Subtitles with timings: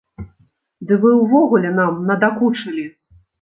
[0.91, 2.89] Ды вы ўвогуле нам надакучылі!